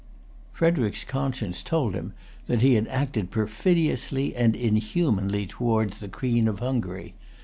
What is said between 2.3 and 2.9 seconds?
that he had